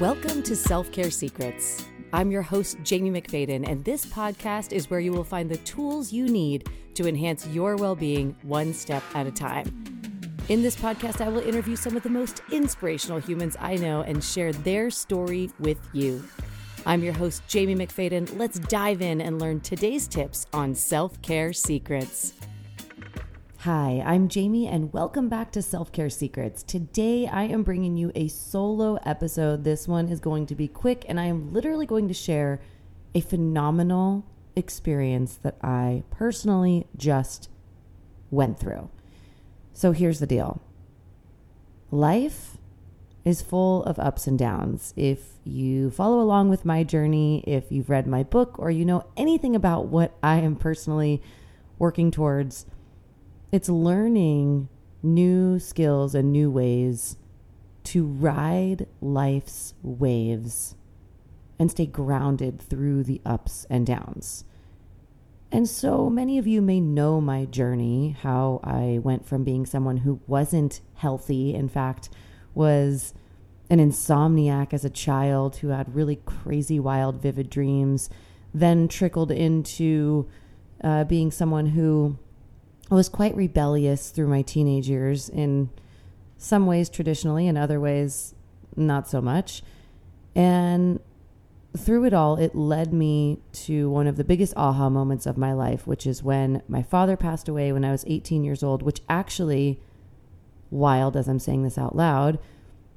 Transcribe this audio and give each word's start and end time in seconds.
Welcome 0.00 0.42
to 0.44 0.56
Self 0.56 0.90
Care 0.92 1.10
Secrets. 1.10 1.84
I'm 2.14 2.30
your 2.30 2.40
host, 2.40 2.78
Jamie 2.84 3.10
McFadden, 3.10 3.68
and 3.68 3.84
this 3.84 4.06
podcast 4.06 4.72
is 4.72 4.88
where 4.88 4.98
you 4.98 5.12
will 5.12 5.24
find 5.24 5.46
the 5.46 5.58
tools 5.58 6.10
you 6.10 6.24
need 6.24 6.70
to 6.94 7.06
enhance 7.06 7.46
your 7.48 7.76
well 7.76 7.94
being 7.94 8.34
one 8.42 8.72
step 8.72 9.02
at 9.12 9.26
a 9.26 9.30
time. 9.30 9.66
In 10.48 10.62
this 10.62 10.74
podcast, 10.74 11.20
I 11.20 11.28
will 11.28 11.46
interview 11.46 11.76
some 11.76 11.98
of 11.98 12.02
the 12.02 12.08
most 12.08 12.40
inspirational 12.50 13.18
humans 13.18 13.58
I 13.60 13.76
know 13.76 14.00
and 14.00 14.24
share 14.24 14.54
their 14.54 14.88
story 14.88 15.50
with 15.58 15.76
you. 15.92 16.26
I'm 16.86 17.04
your 17.04 17.12
host, 17.12 17.42
Jamie 17.46 17.76
McFadden. 17.76 18.38
Let's 18.38 18.58
dive 18.58 19.02
in 19.02 19.20
and 19.20 19.38
learn 19.38 19.60
today's 19.60 20.08
tips 20.08 20.46
on 20.54 20.74
self 20.74 21.20
care 21.20 21.52
secrets. 21.52 22.32
Hi, 23.64 24.02
I'm 24.06 24.28
Jamie, 24.28 24.66
and 24.66 24.90
welcome 24.90 25.28
back 25.28 25.52
to 25.52 25.60
Self 25.60 25.92
Care 25.92 26.08
Secrets. 26.08 26.62
Today, 26.62 27.26
I 27.26 27.42
am 27.42 27.62
bringing 27.62 27.94
you 27.94 28.10
a 28.14 28.28
solo 28.28 28.94
episode. 29.04 29.64
This 29.64 29.86
one 29.86 30.08
is 30.08 30.18
going 30.18 30.46
to 30.46 30.54
be 30.54 30.66
quick, 30.66 31.04
and 31.06 31.20
I 31.20 31.26
am 31.26 31.52
literally 31.52 31.84
going 31.84 32.08
to 32.08 32.14
share 32.14 32.62
a 33.14 33.20
phenomenal 33.20 34.24
experience 34.56 35.38
that 35.42 35.58
I 35.60 36.04
personally 36.08 36.86
just 36.96 37.50
went 38.30 38.58
through. 38.58 38.88
So, 39.74 39.92
here's 39.92 40.20
the 40.20 40.26
deal 40.26 40.62
life 41.90 42.56
is 43.26 43.42
full 43.42 43.84
of 43.84 43.98
ups 43.98 44.26
and 44.26 44.38
downs. 44.38 44.94
If 44.96 45.32
you 45.44 45.90
follow 45.90 46.22
along 46.22 46.48
with 46.48 46.64
my 46.64 46.82
journey, 46.82 47.44
if 47.46 47.70
you've 47.70 47.90
read 47.90 48.06
my 48.06 48.22
book, 48.22 48.58
or 48.58 48.70
you 48.70 48.86
know 48.86 49.04
anything 49.18 49.54
about 49.54 49.88
what 49.88 50.16
I 50.22 50.36
am 50.36 50.56
personally 50.56 51.20
working 51.78 52.10
towards, 52.10 52.64
it's 53.52 53.68
learning 53.68 54.68
new 55.02 55.58
skills 55.58 56.14
and 56.14 56.32
new 56.32 56.50
ways 56.50 57.16
to 57.82 58.04
ride 58.04 58.86
life's 59.00 59.74
waves 59.82 60.74
and 61.58 61.70
stay 61.70 61.86
grounded 61.86 62.60
through 62.60 63.02
the 63.02 63.20
ups 63.24 63.66
and 63.68 63.86
downs. 63.86 64.44
And 65.52 65.68
so 65.68 66.08
many 66.08 66.38
of 66.38 66.46
you 66.46 66.62
may 66.62 66.80
know 66.80 67.20
my 67.20 67.44
journey, 67.44 68.16
how 68.22 68.60
I 68.62 69.00
went 69.02 69.26
from 69.26 69.42
being 69.42 69.66
someone 69.66 69.98
who 69.98 70.20
wasn't 70.26 70.80
healthy, 70.94 71.54
in 71.54 71.68
fact, 71.68 72.08
was 72.54 73.14
an 73.68 73.78
insomniac 73.78 74.72
as 74.72 74.84
a 74.84 74.90
child 74.90 75.56
who 75.56 75.68
had 75.68 75.94
really 75.94 76.20
crazy, 76.24 76.78
wild, 76.78 77.20
vivid 77.20 77.50
dreams, 77.50 78.08
then 78.54 78.86
trickled 78.86 79.30
into 79.30 80.28
uh, 80.82 81.04
being 81.04 81.30
someone 81.30 81.66
who 81.66 82.16
I 82.90 82.94
was 82.94 83.08
quite 83.08 83.36
rebellious 83.36 84.10
through 84.10 84.28
my 84.28 84.42
teenage 84.42 84.88
years 84.88 85.28
in 85.28 85.70
some 86.38 86.66
ways 86.66 86.88
traditionally, 86.88 87.46
in 87.46 87.56
other 87.56 87.78
ways 87.78 88.34
not 88.76 89.08
so 89.08 89.20
much. 89.20 89.62
And 90.34 90.98
through 91.76 92.04
it 92.04 92.12
all, 92.12 92.36
it 92.36 92.54
led 92.54 92.92
me 92.92 93.38
to 93.52 93.88
one 93.90 94.08
of 94.08 94.16
the 94.16 94.24
biggest 94.24 94.54
aha 94.56 94.90
moments 94.90 95.24
of 95.26 95.38
my 95.38 95.52
life, 95.52 95.86
which 95.86 96.04
is 96.04 96.22
when 96.22 96.62
my 96.66 96.82
father 96.82 97.16
passed 97.16 97.48
away 97.48 97.72
when 97.72 97.84
I 97.84 97.92
was 97.92 98.04
18 98.08 98.42
years 98.42 98.62
old, 98.62 98.82
which 98.82 99.02
actually, 99.08 99.80
wild 100.70 101.16
as 101.16 101.28
I'm 101.28 101.38
saying 101.38 101.62
this 101.62 101.78
out 101.78 101.94
loud, 101.94 102.40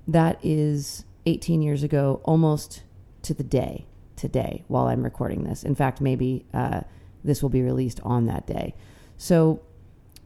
that 0.08 0.40
is 0.42 1.06
18 1.28 1.62
years 1.62 1.84
ago, 1.84 2.20
almost 2.24 2.82
to 3.22 3.34
the 3.34 3.44
day 3.44 3.86
today 4.16 4.64
while 4.68 4.88
I'm 4.88 5.04
recording 5.04 5.44
this. 5.44 5.64
In 5.64 5.76
fact, 5.76 6.02
maybe 6.02 6.46
uh, 6.52 6.82
this 7.24 7.44
will 7.44 7.50
be 7.50 7.62
released 7.62 8.00
on 8.04 8.26
that 8.26 8.48
day. 8.48 8.74
So 9.18 9.62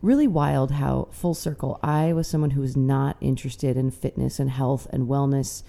really 0.01 0.27
wild 0.27 0.71
how 0.71 1.07
full 1.11 1.33
circle 1.33 1.79
I 1.81 2.13
was 2.13 2.27
someone 2.27 2.51
who 2.51 2.61
was 2.61 2.77
not 2.77 3.17
interested 3.19 3.77
in 3.77 3.91
fitness 3.91 4.39
and 4.39 4.49
health 4.49 4.87
and 4.91 5.07
wellness 5.07 5.63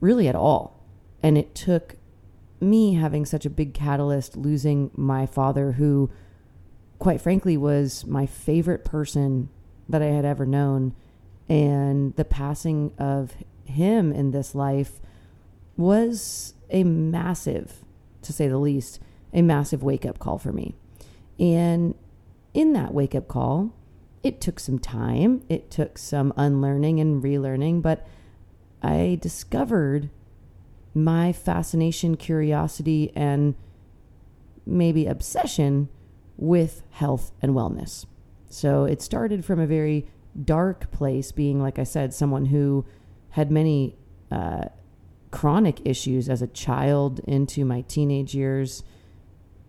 really 0.00 0.28
at 0.28 0.34
all. 0.34 0.80
And 1.22 1.36
it 1.36 1.54
took 1.54 1.96
me 2.60 2.94
having 2.94 3.24
such 3.26 3.44
a 3.44 3.50
big 3.50 3.74
catalyst, 3.74 4.36
losing 4.36 4.90
my 4.94 5.26
father, 5.26 5.72
who, 5.72 6.10
quite 6.98 7.20
frankly, 7.20 7.56
was 7.56 8.06
my 8.06 8.26
favorite 8.26 8.84
person 8.84 9.48
that 9.88 10.02
I 10.02 10.06
had 10.06 10.24
ever 10.24 10.46
known. 10.46 10.94
And 11.48 12.14
the 12.16 12.24
passing 12.24 12.92
of 12.98 13.34
him 13.64 14.12
in 14.12 14.30
this 14.30 14.54
life 14.54 15.00
was 15.76 16.54
a 16.70 16.84
massive, 16.84 17.84
to 18.22 18.32
say 18.32 18.48
the 18.48 18.58
least, 18.58 19.00
a 19.32 19.42
massive 19.42 19.82
wake 19.82 20.06
up 20.06 20.18
call 20.18 20.38
for 20.38 20.52
me. 20.52 20.74
And 21.38 21.94
in 22.54 22.72
that 22.72 22.92
wake 22.94 23.14
up 23.14 23.28
call, 23.28 23.74
it 24.22 24.40
took 24.40 24.60
some 24.60 24.78
time, 24.78 25.42
it 25.48 25.70
took 25.70 25.96
some 25.96 26.32
unlearning 26.36 27.00
and 27.00 27.22
relearning, 27.22 27.80
but 27.80 28.06
I 28.82 29.18
discovered 29.20 30.10
my 30.94 31.32
fascination, 31.32 32.16
curiosity, 32.16 33.12
and 33.14 33.54
maybe 34.66 35.06
obsession 35.06 35.88
with 36.36 36.82
health 36.90 37.32
and 37.40 37.54
wellness. 37.54 38.06
So 38.48 38.84
it 38.84 39.00
started 39.00 39.44
from 39.44 39.60
a 39.60 39.66
very 39.66 40.08
dark 40.44 40.90
place, 40.90 41.32
being, 41.32 41.62
like 41.62 41.78
I 41.78 41.84
said, 41.84 42.12
someone 42.12 42.46
who 42.46 42.84
had 43.30 43.50
many 43.50 43.96
uh, 44.30 44.64
chronic 45.30 45.80
issues 45.84 46.28
as 46.28 46.42
a 46.42 46.46
child 46.48 47.20
into 47.20 47.64
my 47.64 47.82
teenage 47.82 48.34
years 48.34 48.82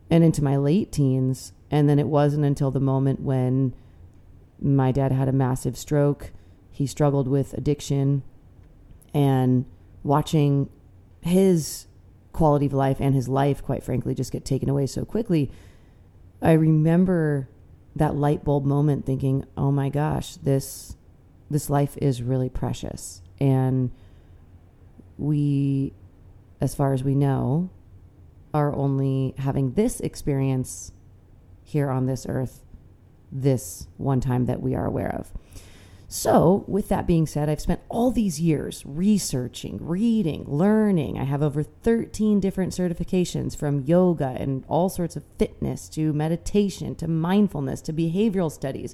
and 0.10 0.24
into 0.24 0.44
my 0.44 0.58
late 0.58 0.92
teens. 0.92 1.54
And 1.72 1.90
then 1.90 1.98
it 1.98 2.08
wasn't 2.08 2.46
until 2.46 2.70
the 2.70 2.82
moment 2.82 3.22
when 3.22 3.74
my 4.60 4.92
dad 4.92 5.12
had 5.12 5.28
a 5.28 5.32
massive 5.32 5.78
stroke, 5.78 6.32
he 6.70 6.86
struggled 6.86 7.28
with 7.28 7.54
addiction, 7.54 8.24
and 9.14 9.66
watching 10.04 10.70
his 11.22 11.88
quality 12.34 12.66
of 12.66 12.74
life 12.74 12.98
and 13.00 13.16
his 13.16 13.28
life, 13.28 13.64
quite 13.64 13.84
frankly, 13.84 14.14
just 14.14 14.32
get 14.32 14.46
taken 14.46 14.70
away 14.70 14.86
so 14.86 15.06
quickly. 15.06 15.50
I 16.42 16.54
remember 16.54 17.50
that 17.96 18.16
light 18.16 18.44
bulb 18.44 18.66
moment 18.66 19.06
thinking, 19.06 19.46
"Oh 19.58 19.72
my 19.72 19.90
gosh, 19.90 20.36
this 20.36 20.98
this 21.50 21.70
life 21.70 21.98
is 22.02 22.22
really 22.22 22.50
precious." 22.50 23.22
And 23.40 23.92
we 25.18 25.94
as 26.62 26.76
far 26.76 26.94
as 26.94 27.04
we 27.04 27.16
know, 27.16 27.70
are 28.54 28.74
only 28.76 29.34
having 29.38 29.74
this 29.74 30.00
experience 30.02 30.92
here 31.72 31.90
on 31.90 32.06
this 32.06 32.26
earth 32.28 32.64
this 33.32 33.88
one 33.98 34.20
time 34.20 34.46
that 34.46 34.62
we 34.62 34.76
are 34.76 34.86
aware 34.86 35.14
of. 35.16 35.32
So, 36.14 36.66
with 36.68 36.90
that 36.90 37.08
being 37.08 37.26
said, 37.26 37.48
I've 37.48 37.62
spent 37.62 37.80
all 37.88 38.12
these 38.12 38.42
years 38.42 38.84
researching, 38.86 39.78
reading, 39.82 40.44
learning. 40.46 41.18
I 41.18 41.24
have 41.24 41.42
over 41.42 41.64
13 41.64 42.42
different 42.42 42.74
certifications 42.74 43.56
from 43.56 43.86
yoga 43.86 44.36
and 44.38 44.66
all 44.68 44.90
sorts 44.90 45.16
of 45.16 45.24
fitness 45.40 45.88
to 45.90 46.12
meditation 46.12 46.96
to 46.96 47.08
mindfulness 47.08 47.80
to 47.84 47.94
behavioral 47.94 48.52
studies. 48.52 48.94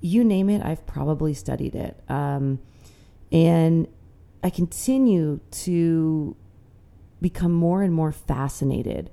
You 0.00 0.24
name 0.24 0.50
it, 0.50 0.64
I've 0.64 0.84
probably 0.84 1.32
studied 1.32 1.76
it. 1.76 2.02
Um, 2.08 2.58
and 3.30 3.86
I 4.42 4.50
continue 4.50 5.38
to 5.52 6.34
become 7.20 7.52
more 7.52 7.84
and 7.84 7.94
more 7.94 8.10
fascinated 8.10 9.10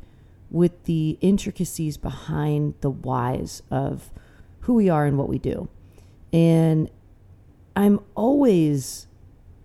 with 0.49 0.83
the 0.85 1.17
intricacies 1.21 1.97
behind 1.97 2.73
the 2.81 2.89
whys 2.89 3.61
of 3.69 4.11
who 4.61 4.73
we 4.73 4.89
are 4.89 5.05
and 5.05 5.17
what 5.17 5.29
we 5.29 5.37
do. 5.39 5.69
And 6.33 6.89
I'm 7.75 7.99
always 8.15 9.07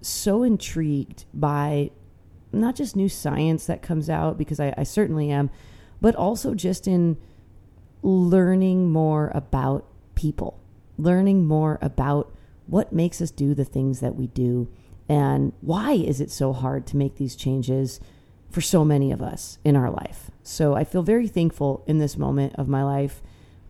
so 0.00 0.42
intrigued 0.42 1.24
by 1.32 1.90
not 2.52 2.76
just 2.76 2.94
new 2.94 3.08
science 3.08 3.66
that 3.66 3.82
comes 3.82 4.08
out, 4.08 4.38
because 4.38 4.60
I, 4.60 4.72
I 4.76 4.84
certainly 4.84 5.30
am, 5.30 5.50
but 6.00 6.14
also 6.14 6.54
just 6.54 6.86
in 6.86 7.16
learning 8.02 8.92
more 8.92 9.32
about 9.34 9.86
people, 10.14 10.60
learning 10.98 11.46
more 11.46 11.78
about 11.80 12.32
what 12.66 12.92
makes 12.92 13.20
us 13.20 13.30
do 13.30 13.54
the 13.54 13.64
things 13.64 14.00
that 14.00 14.14
we 14.14 14.26
do 14.28 14.68
and 15.08 15.52
why 15.60 15.92
is 15.92 16.20
it 16.20 16.30
so 16.30 16.52
hard 16.52 16.86
to 16.86 16.96
make 16.96 17.16
these 17.16 17.36
changes 17.36 18.00
for 18.54 18.60
so 18.60 18.84
many 18.84 19.10
of 19.10 19.20
us 19.20 19.58
in 19.64 19.74
our 19.74 19.90
life. 19.90 20.30
So 20.44 20.74
I 20.74 20.84
feel 20.84 21.02
very 21.02 21.26
thankful 21.26 21.82
in 21.88 21.98
this 21.98 22.16
moment 22.16 22.54
of 22.54 22.68
my 22.68 22.84
life. 22.84 23.20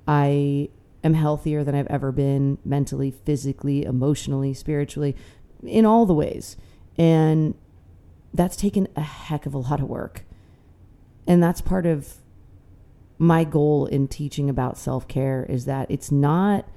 I 0.07 0.69
am 1.03 1.15
healthier 1.15 1.65
than 1.65 1.75
I've 1.75 1.87
ever 1.87 2.13
been 2.13 2.59
mentally, 2.67 3.11
physically, 3.11 3.85
emotionally, 3.85 4.53
spiritually, 4.53 5.17
in 5.63 5.87
all 5.87 6.05
the 6.05 6.13
ways. 6.13 6.59
And 6.99 7.55
that's 8.35 8.57
taken 8.57 8.87
a 8.95 9.01
heck 9.01 9.47
of 9.47 9.55
a 9.55 9.59
lot 9.59 9.81
of 9.81 9.89
work. 9.89 10.25
And 11.27 11.43
that's 11.43 11.63
part 11.63 11.87
of 11.87 12.17
my 13.17 13.43
goal 13.43 13.87
in 13.87 14.07
teaching 14.07 14.51
about 14.51 14.77
self 14.77 15.09
care 15.09 15.47
is 15.49 15.65
that 15.65 15.91
it's 15.91 16.13
not 16.13 16.69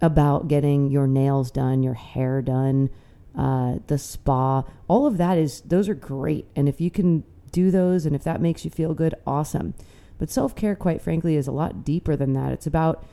about 0.00 0.48
getting 0.48 0.90
your 0.90 1.06
nails 1.06 1.50
done, 1.50 1.82
your 1.82 1.94
hair 1.94 2.40
done, 2.40 2.88
uh, 3.36 3.76
the 3.86 3.98
spa, 3.98 4.64
all 4.88 5.06
of 5.06 5.18
that 5.18 5.36
is, 5.38 5.60
those 5.62 5.88
are 5.88 5.94
great. 5.94 6.46
And 6.56 6.68
if 6.68 6.80
you 6.80 6.90
can 6.90 7.24
do 7.52 7.70
those 7.70 8.06
and 8.06 8.16
if 8.16 8.24
that 8.24 8.40
makes 8.40 8.64
you 8.64 8.70
feel 8.70 8.94
good, 8.94 9.14
awesome. 9.26 9.74
But 10.18 10.30
self 10.30 10.54
care, 10.54 10.74
quite 10.74 11.02
frankly, 11.02 11.36
is 11.36 11.46
a 11.46 11.52
lot 11.52 11.84
deeper 11.84 12.16
than 12.16 12.32
that. 12.32 12.52
It's 12.52 12.66
about 12.66 13.04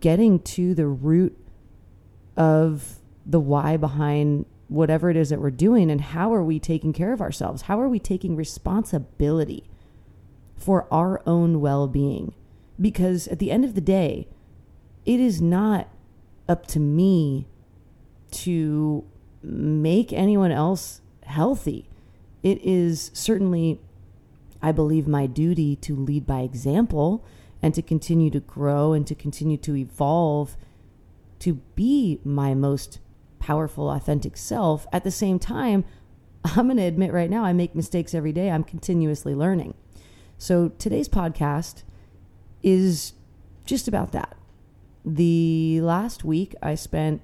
getting 0.00 0.40
to 0.40 0.74
the 0.74 0.86
root 0.86 1.36
of 2.36 2.96
the 3.24 3.40
why 3.40 3.76
behind 3.76 4.46
whatever 4.68 5.10
it 5.10 5.16
is 5.16 5.28
that 5.30 5.40
we're 5.40 5.50
doing 5.50 5.90
and 5.90 6.00
how 6.00 6.34
are 6.34 6.42
we 6.42 6.58
taking 6.58 6.92
care 6.92 7.12
of 7.12 7.20
ourselves? 7.20 7.62
How 7.62 7.80
are 7.80 7.88
we 7.88 7.98
taking 7.98 8.34
responsibility 8.34 9.64
for 10.56 10.86
our 10.90 11.22
own 11.26 11.60
well 11.60 11.86
being? 11.86 12.34
Because 12.80 13.28
at 13.28 13.38
the 13.38 13.50
end 13.50 13.64
of 13.64 13.74
the 13.74 13.80
day, 13.80 14.26
it 15.04 15.20
is 15.20 15.40
not 15.40 15.88
up 16.48 16.66
to 16.68 16.80
me 16.80 17.46
to 18.30 19.04
make 19.46 20.12
anyone 20.12 20.50
else 20.50 21.00
healthy. 21.24 21.88
It 22.42 22.60
is 22.62 23.10
certainly, 23.14 23.80
I 24.60 24.72
believe, 24.72 25.06
my 25.06 25.26
duty 25.26 25.76
to 25.76 25.94
lead 25.94 26.26
by 26.26 26.40
example 26.40 27.24
and 27.62 27.74
to 27.74 27.82
continue 27.82 28.30
to 28.30 28.40
grow 28.40 28.92
and 28.92 29.06
to 29.06 29.14
continue 29.14 29.56
to 29.58 29.76
evolve 29.76 30.56
to 31.38 31.54
be 31.74 32.20
my 32.24 32.54
most 32.54 32.98
powerful, 33.38 33.90
authentic 33.90 34.36
self. 34.36 34.86
At 34.92 35.04
the 35.04 35.10
same 35.10 35.38
time, 35.38 35.84
I'm 36.44 36.66
going 36.66 36.76
to 36.78 36.82
admit 36.82 37.12
right 37.12 37.30
now, 37.30 37.44
I 37.44 37.52
make 37.52 37.74
mistakes 37.74 38.14
every 38.14 38.32
day. 38.32 38.50
I'm 38.50 38.64
continuously 38.64 39.34
learning. 39.34 39.74
So 40.38 40.70
today's 40.70 41.08
podcast 41.08 41.82
is 42.62 43.12
just 43.64 43.88
about 43.88 44.12
that. 44.12 44.36
The 45.04 45.80
last 45.82 46.24
week, 46.24 46.54
I 46.62 46.74
spent 46.74 47.22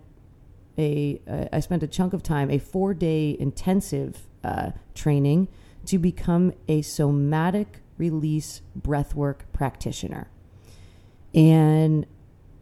a 0.79 1.21
uh, 1.29 1.47
I 1.53 1.61
spent 1.61 1.83
a 1.83 1.87
chunk 1.87 2.13
of 2.13 2.23
time, 2.23 2.51
a 2.51 2.59
four 2.59 2.95
day 2.95 3.37
intensive 3.39 4.27
uh, 4.45 4.73
training 4.95 5.49
to 5.87 5.99
become 5.99 6.53
a 6.69 6.83
somatic 6.83 7.81
release 7.99 8.63
breathwork 8.79 9.41
practitioner. 9.53 10.29
And 11.35 12.07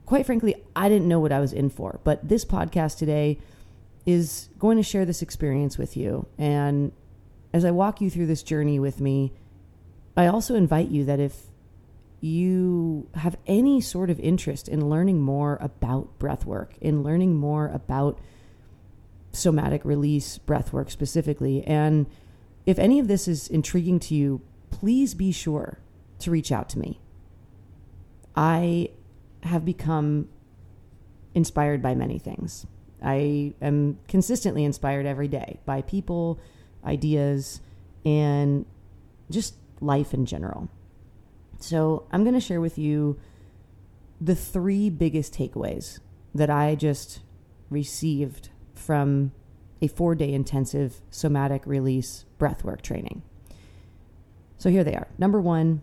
quite 0.07 0.27
frankly, 0.27 0.55
I 0.75 0.89
didn't 0.89 1.09
know 1.09 1.21
what 1.21 1.33
I 1.33 1.41
was 1.41 1.53
in 1.53 1.71
for. 1.71 2.01
But 2.05 2.29
this 2.29 2.45
podcast 2.45 2.99
today 2.99 3.39
is 4.07 4.49
going 4.59 4.77
to 4.77 4.83
share 4.83 5.05
this 5.05 5.23
experience 5.23 5.79
with 5.79 5.97
you. 5.97 6.27
And 6.39 6.93
as 7.53 7.65
I 7.65 7.71
walk 7.71 8.01
you 8.01 8.11
through 8.11 8.27
this 8.27 8.43
journey 8.43 8.79
with 8.79 9.01
me, 9.01 9.33
I 10.17 10.27
also 10.27 10.55
invite 10.55 10.89
you 10.89 11.05
that 11.05 11.21
if 11.21 11.50
you 12.21 13.09
have 13.15 13.37
any 13.47 13.81
sort 13.81 14.11
of 14.11 14.21
interest 14.21 14.69
in 14.69 14.89
learning 14.89 15.21
more 15.21 15.57
about 15.61 16.19
breath 16.19 16.45
work, 16.45 16.75
in 16.81 17.03
learning 17.03 17.37
more 17.37 17.69
about 17.69 18.19
somatic 19.33 19.85
release 19.85 20.39
breath 20.39 20.73
work 20.73 20.91
specifically, 20.91 21.65
and 21.65 22.07
if 22.67 22.79
any 22.79 22.99
of 22.99 23.09
this 23.09 23.27
is 23.27 23.49
intriguing 23.49 23.99
to 23.99 24.15
you, 24.15 24.41
please 24.71 25.15
be 25.15 25.33
sure 25.33 25.79
to 26.19 26.31
reach 26.31 26.53
out 26.53 26.69
to 26.69 26.79
me. 26.79 27.01
I 28.37 28.91
have 29.43 29.65
become 29.65 30.29
inspired 31.35 31.81
by 31.83 31.95
many 31.95 32.19
things. 32.19 32.67
I 33.03 33.55
am 33.63 33.99
consistently 34.09 34.65
inspired 34.65 35.07
every 35.07 35.29
day 35.29 35.59
by 35.65 35.83
people, 35.83 36.39
ideas, 36.85 37.61
and 38.05 38.67
just 39.31 39.55
life 39.81 40.13
in 40.13 40.27
general. 40.27 40.69
So, 41.61 42.07
I'm 42.11 42.25
going 42.25 42.35
to 42.35 42.41
share 42.41 42.61
with 42.61 42.79
you 42.79 43.19
the 44.21 44.35
three 44.35 44.91
biggest 44.91 45.35
takeaways 45.35 46.01
that 46.35 46.51
I 46.51 46.75
just 46.75 47.21
received 47.69 48.51
from 48.75 49.33
a 49.83 49.89
four 49.89 50.15
day 50.15 50.33
intensive 50.33 51.01
somatic 51.11 51.67
release 51.67 52.25
breathwork 52.39 52.83
training. 52.83 53.23
So, 54.59 54.71
here 54.71 54.85
they 54.85 54.95
are. 54.95 55.09
Number 55.19 55.41
one 55.41 55.83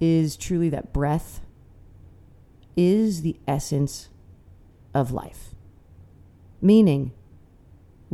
is 0.00 0.36
truly 0.36 0.68
that 0.70 0.92
breath 0.92 1.40
is 2.76 3.22
the 3.22 3.36
essence 3.46 4.08
of 4.94 5.10
life. 5.12 5.54
Meaning, 6.60 7.12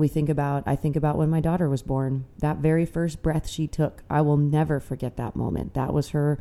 we 0.00 0.08
think 0.08 0.28
about, 0.28 0.64
I 0.66 0.76
think 0.76 0.96
about 0.96 1.16
when 1.16 1.30
my 1.30 1.40
daughter 1.40 1.68
was 1.68 1.82
born, 1.82 2.26
that 2.38 2.58
very 2.58 2.86
first 2.86 3.22
breath 3.22 3.48
she 3.48 3.66
took. 3.66 4.02
I 4.10 4.20
will 4.22 4.36
never 4.36 4.80
forget 4.80 5.16
that 5.16 5.36
moment. 5.36 5.74
That 5.74 5.92
was 5.92 6.10
her 6.10 6.40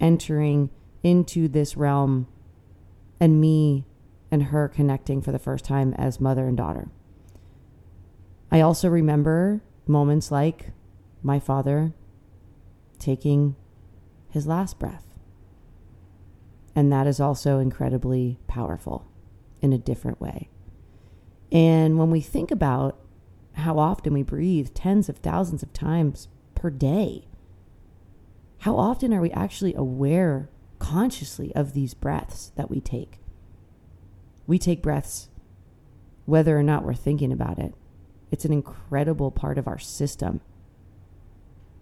entering 0.00 0.70
into 1.02 1.48
this 1.48 1.76
realm 1.76 2.26
and 3.20 3.40
me 3.40 3.84
and 4.30 4.44
her 4.44 4.68
connecting 4.68 5.20
for 5.20 5.32
the 5.32 5.38
first 5.38 5.64
time 5.64 5.92
as 5.94 6.20
mother 6.20 6.46
and 6.46 6.56
daughter. 6.56 6.88
I 8.50 8.60
also 8.60 8.88
remember 8.88 9.62
moments 9.86 10.30
like 10.30 10.72
my 11.22 11.38
father 11.38 11.92
taking 12.98 13.56
his 14.30 14.46
last 14.46 14.78
breath. 14.78 15.06
And 16.74 16.92
that 16.92 17.06
is 17.06 17.20
also 17.20 17.58
incredibly 17.58 18.38
powerful 18.46 19.06
in 19.60 19.72
a 19.72 19.78
different 19.78 20.20
way. 20.20 20.48
And 21.52 21.98
when 21.98 22.10
we 22.10 22.20
think 22.20 22.50
about 22.50 22.98
how 23.54 23.78
often 23.78 24.12
we 24.12 24.22
breathe 24.22 24.72
tens 24.74 25.08
of 25.08 25.18
thousands 25.18 25.62
of 25.62 25.72
times 25.72 26.28
per 26.54 26.70
day, 26.70 27.26
how 28.60 28.76
often 28.76 29.12
are 29.12 29.20
we 29.20 29.30
actually 29.32 29.74
aware 29.74 30.48
consciously 30.78 31.54
of 31.54 31.72
these 31.72 31.94
breaths 31.94 32.52
that 32.56 32.70
we 32.70 32.80
take? 32.80 33.18
We 34.46 34.58
take 34.58 34.82
breaths 34.82 35.28
whether 36.26 36.56
or 36.56 36.62
not 36.62 36.84
we're 36.84 36.94
thinking 36.94 37.32
about 37.32 37.58
it. 37.58 37.74
It's 38.30 38.44
an 38.44 38.52
incredible 38.52 39.30
part 39.30 39.58
of 39.58 39.66
our 39.66 39.78
system. 39.78 40.40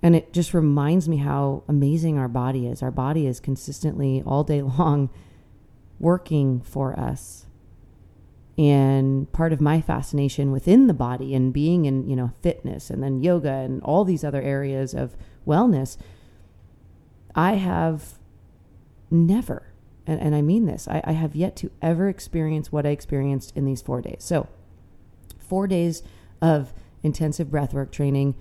And 0.03 0.15
it 0.15 0.33
just 0.33 0.55
reminds 0.55 1.09
me 1.09 1.19
how 1.19 1.65
amazing 1.69 2.19
our 2.19 2.29
body 2.29 2.67
is. 2.67 2.83
Our 2.83 2.91
body 2.91 3.27
is 3.27 3.41
consistently 3.41 4.23
all 4.25 4.45
day 4.45 4.63
long 4.79 5.11
working 5.99 6.61
for 6.61 6.99
us. 6.99 7.48
And 8.59 9.33
part 9.33 9.53
of 9.53 9.61
my 9.61 9.81
fascination 9.81 10.51
within 10.51 10.89
the 10.89 10.95
body 10.95 11.33
and 11.33 11.53
being 11.53 11.85
in, 11.85 12.09
you 12.09 12.17
know, 12.17 12.33
fitness 12.43 12.91
and 12.91 13.01
then 13.01 13.23
yoga 13.23 13.53
and 13.53 13.81
all 13.83 14.05
these 14.05 14.25
other 14.25 14.43
areas 14.43 14.95
of 14.95 15.17
wellness, 15.47 15.97
I 17.37 17.55
have 17.55 18.19
never, 19.13 19.73
and, 20.09 20.21
and 20.21 20.35
I 20.35 20.43
mean 20.43 20.67
this, 20.67 20.89
I, 20.89 21.01
I 21.05 21.13
have 21.13 21.37
yet 21.37 21.55
to 21.57 21.71
ever 21.81 22.09
experience 22.09 22.73
what 22.73 22.85
I 22.85 22.91
experienced 22.91 23.57
in 23.57 23.65
these 23.65 23.81
four 23.81 24.03
days. 24.03 24.25
So, 24.25 24.49
four 25.39 25.69
days 25.69 26.03
of 26.43 26.75
intensive 27.05 27.49
breathwork 27.49 27.93
training 27.93 28.35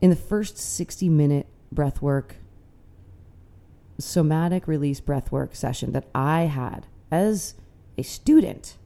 in 0.00 0.10
the 0.10 0.16
first 0.16 0.56
60 0.56 1.08
minute 1.08 1.46
breath 1.70 2.00
work, 2.00 2.36
somatic 3.98 4.66
release 4.66 5.00
breath 5.00 5.30
work 5.32 5.54
session 5.54 5.92
that 5.92 6.08
I 6.14 6.42
had 6.42 6.86
as 7.10 7.54
a 7.98 8.02
student, 8.02 8.78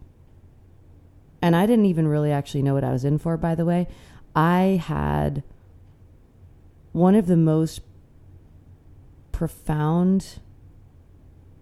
and 1.42 1.56
I 1.56 1.66
didn't 1.66 1.86
even 1.86 2.08
really 2.08 2.32
actually 2.32 2.62
know 2.62 2.74
what 2.74 2.84
I 2.84 2.92
was 2.92 3.04
in 3.04 3.18
for, 3.18 3.36
by 3.36 3.54
the 3.54 3.64
way, 3.64 3.88
I 4.34 4.80
had 4.84 5.42
one 6.92 7.14
of 7.14 7.26
the 7.26 7.36
most 7.36 7.80
profound 9.32 10.40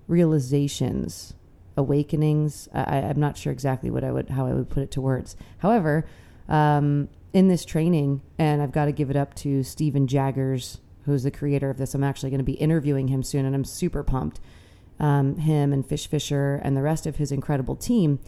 realizations 0.07 1.35
awakenings 1.77 2.69
I, 2.73 2.99
am 2.99 3.21
not 3.21 3.37
sure 3.37 3.53
exactly 3.53 3.89
what 3.89 4.03
i 4.03 4.11
would 4.11 4.31
how 4.31 4.47
i 4.47 4.53
would 4.53 4.69
put 4.69 4.83
it 4.83 4.91
to 4.93 5.01
words 5.01 5.37
however 5.59 6.07
um, 6.49 7.09
in 7.33 7.49
this 7.49 7.65
training, 7.65 8.23
and 8.39 8.63
I've 8.63 8.73
got 8.73 8.87
to 8.87 8.93
give 8.93 9.11
it 9.11 9.17
up 9.17 9.35
to 9.37 9.63
Stephen 9.63 10.07
Jaggers, 10.07 10.79
who's 11.05 11.23
the 11.23 11.31
creator 11.31 11.71
of 11.71 11.77
this. 11.77 11.95
I'm 11.95 12.05
actually 12.05 12.31
going 12.31 12.39
to 12.39 12.45
be 12.45 12.55
interviewing 12.55 13.09
him 13.09 13.23
soon, 13.23 13.45
and 13.45 13.55
I'm 13.55 13.65
super 13.65 14.03
pumped. 14.03 14.41
Um, 15.01 15.37
him 15.37 15.73
and 15.73 15.87
Fish 15.87 16.09
Fisher 16.09 16.61
and 16.65 16.77
the 16.77 16.83
rest 16.83 17.07
of 17.07 17.17
his 17.17 17.31
incredible 17.31 17.77
team. 17.77 18.19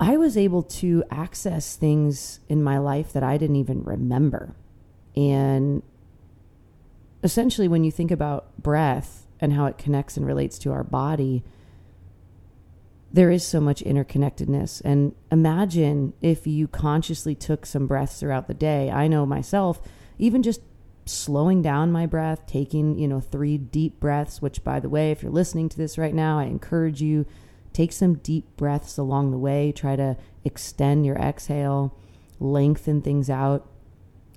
I 0.00 0.16
was 0.16 0.38
able 0.38 0.62
to 0.62 1.04
access 1.10 1.76
things 1.76 2.40
in 2.48 2.62
my 2.62 2.78
life 2.78 3.12
that 3.12 3.22
I 3.22 3.36
didn't 3.36 3.56
even 3.56 3.84
remember. 3.84 4.56
And 5.14 5.82
essentially, 7.22 7.68
when 7.68 7.84
you 7.84 7.90
think 7.92 8.10
about 8.10 8.60
breath 8.62 9.26
and 9.40 9.52
how 9.52 9.66
it 9.66 9.76
connects 9.76 10.16
and 10.16 10.26
relates 10.26 10.58
to 10.60 10.72
our 10.72 10.82
body, 10.82 11.44
there 13.12 13.30
is 13.30 13.44
so 13.44 13.60
much 13.60 13.82
interconnectedness. 13.84 14.80
And 14.84 15.14
imagine 15.30 16.14
if 16.22 16.46
you 16.46 16.66
consciously 16.66 17.34
took 17.34 17.66
some 17.66 17.86
breaths 17.86 18.20
throughout 18.20 18.48
the 18.48 18.54
day. 18.54 18.90
I 18.90 19.06
know 19.06 19.26
myself, 19.26 19.82
even 20.18 20.42
just 20.42 20.62
slowing 21.04 21.60
down 21.60 21.92
my 21.92 22.06
breath, 22.06 22.46
taking, 22.46 22.98
you 22.98 23.08
know, 23.08 23.20
three 23.20 23.58
deep 23.58 24.00
breaths, 24.00 24.40
which 24.40 24.64
by 24.64 24.80
the 24.80 24.88
way, 24.88 25.10
if 25.10 25.22
you're 25.22 25.32
listening 25.32 25.68
to 25.68 25.76
this 25.76 25.98
right 25.98 26.14
now, 26.14 26.38
I 26.38 26.44
encourage 26.44 27.02
you 27.02 27.26
take 27.72 27.92
some 27.92 28.14
deep 28.14 28.56
breaths 28.56 28.98
along 28.98 29.30
the 29.30 29.38
way, 29.38 29.72
try 29.72 29.96
to 29.96 30.16
extend 30.44 31.06
your 31.06 31.16
exhale, 31.16 31.96
lengthen 32.38 33.02
things 33.02 33.30
out, 33.30 33.68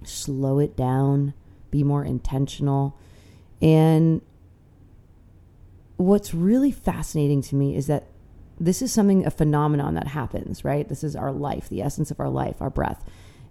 slow 0.04 0.60
it 0.60 0.76
down, 0.76 1.34
be 1.72 1.84
more 1.84 2.04
intentional. 2.04 2.98
And 3.62 4.22
what's 5.98 6.34
really 6.34 6.72
fascinating 6.72 7.42
to 7.44 7.56
me 7.56 7.76
is 7.76 7.88
that 7.88 8.08
this 8.60 8.82
is 8.82 8.92
something, 8.92 9.26
a 9.26 9.32
phenomenon 9.32 9.96
that 9.96 10.08
happens, 10.08 10.64
right? 10.64 10.88
This 10.88 11.04
is 11.04 11.16
our 11.16 11.32
life, 11.32 11.70
the 11.70 11.82
essence 11.82 12.12
of 12.12 12.20
our 12.20 12.30
life, 12.30 12.62
our 12.62 12.70
breath. 12.70 13.04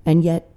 And 0.07 0.23
yet, 0.23 0.49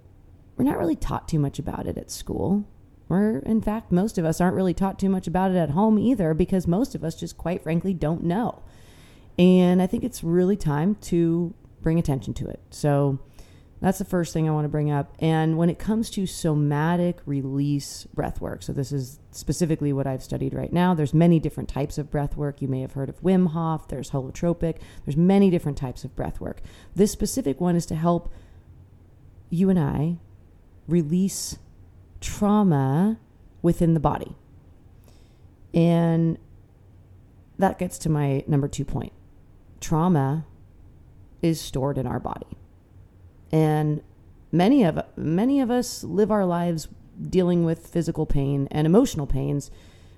we're 0.56 0.66
not 0.66 0.78
really 0.78 0.96
taught 0.96 1.28
too 1.28 1.40
much 1.40 1.60
about 1.60 1.88
it 1.88 1.98
at 1.98 2.12
school. 2.12 2.66
Or, 3.10 3.40
in 3.46 3.62
fact, 3.62 3.92
most 3.92 4.18
of 4.18 4.26
us 4.26 4.40
aren't 4.40 4.56
really 4.56 4.74
taught 4.74 4.98
too 4.98 5.10
much 5.10 5.28
about 5.28 5.52
it 5.52 5.58
at 5.58 5.72
home 5.72 6.00
either 6.00 6.34
because 6.34 6.68
most 6.68 6.96
of 6.96 7.04
us 7.04 7.16
just 7.16 7.38
quite 7.38 7.64
frankly 7.64 7.94
don't 7.94 8.24
know. 8.24 8.64
And 9.38 9.82
I 9.82 9.88
think 9.88 10.04
it's 10.04 10.24
really 10.24 10.56
time 10.56 10.96
to 10.96 11.54
bring 11.82 12.00
attention 12.00 12.34
to 12.36 12.48
it. 12.48 12.62
So 12.70 13.20
that's 13.82 14.00
the 14.00 14.06
first 14.06 14.34
thing 14.34 14.48
I 14.48 14.52
want 14.52 14.66
to 14.66 14.70
bring 14.70 14.90
up. 14.90 15.14
And 15.20 15.58
when 15.58 15.70
it 15.70 15.78
comes 15.78 16.10
to 16.12 16.26
somatic 16.26 17.20
release 17.26 18.06
breath 18.14 18.40
work, 18.40 18.64
so 18.64 18.72
this 18.74 18.92
is 18.92 19.20
specifically 19.32 19.92
what 19.92 20.08
I've 20.08 20.24
studied 20.24 20.54
right 20.54 20.72
now. 20.72 20.94
There's 20.94 21.14
many 21.14 21.40
different 21.40 21.70
types 21.70 21.98
of 21.98 22.10
breath 22.10 22.38
work. 22.38 22.62
You 22.62 22.68
may 22.68 22.82
have 22.82 22.94
heard 22.94 23.10
of 23.10 23.22
Wim 23.22 23.50
Hof, 23.50 23.90
there's 23.90 24.12
holotropic, 24.12 24.78
there's 25.06 25.18
many 25.18 25.50
different 25.50 25.78
types 25.78 26.04
of 26.04 26.16
breath 26.16 26.40
work. 26.40 26.62
This 26.96 27.12
specific 27.12 27.60
one 27.60 27.76
is 27.76 27.86
to 27.88 27.96
help 27.96 28.34
you 29.50 29.70
and 29.70 29.78
I 29.78 30.18
release 30.88 31.58
trauma 32.22 33.20
within 33.62 33.94
the 33.94 34.00
body. 34.00 34.36
And 35.74 36.38
that 37.60 37.78
gets 37.78 37.98
to 38.00 38.10
my 38.10 38.44
number 38.48 38.68
2 38.68 38.86
point. 38.86 39.12
Trauma 39.86 40.48
is 41.44 41.62
stored 41.62 42.00
in 42.00 42.08
our 42.08 42.20
body. 42.20 42.58
And 43.52 44.02
many 44.52 44.84
of 44.84 45.00
many 45.16 45.62
of 45.62 45.70
us 45.70 46.04
live 46.04 46.32
our 46.32 46.44
lives 46.44 46.88
dealing 47.22 47.66
with 47.66 47.86
physical 47.86 48.26
pain 48.26 48.68
and 48.72 48.88
emotional 48.88 49.28
pains, 49.28 49.70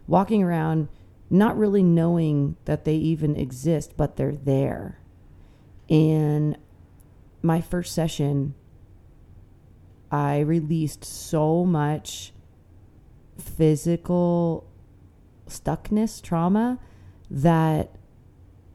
walking 0.08 0.42
around 0.42 0.88
not 1.30 1.58
really 1.58 1.84
knowing 1.84 2.56
that 2.64 2.86
they 2.86 2.96
even 2.96 3.36
exist, 3.36 3.98
but 3.98 4.16
they're 4.16 4.32
there. 4.32 5.02
And 5.90 6.58
my 7.42 7.60
first 7.60 7.94
session, 7.94 8.56
I 10.10 10.40
released 10.40 11.04
so 11.04 11.66
much 11.66 12.32
physical 13.38 14.66
stuckness, 15.50 16.22
trauma 16.22 16.80
that 17.30 17.98